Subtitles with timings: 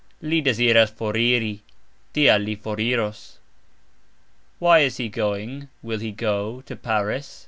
[0.19, 1.59] Li deziras foriri,
[2.11, 3.37] "tial" li foriros.
[4.57, 7.39] "Why" is he going (will he go) to Paris?